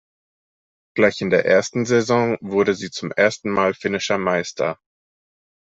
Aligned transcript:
Gleich 0.95 1.21
in 1.21 1.29
der 1.29 1.45
ersten 1.45 1.85
Saison 1.85 2.35
wurde 2.41 2.73
sie 2.73 2.89
zum 2.89 3.11
ersten 3.11 3.51
Mal 3.51 3.75
finnischer 3.75 4.17
Meister. 4.17 4.79